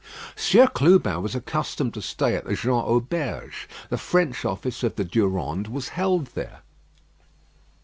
[0.35, 3.67] Sieur Clubin was accustomed to stay at the Jean Auberge.
[3.91, 6.63] The French office of the Durande was held there.